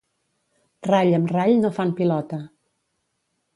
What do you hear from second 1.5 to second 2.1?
no fan